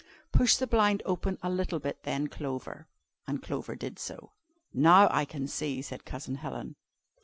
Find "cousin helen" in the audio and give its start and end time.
6.05-6.75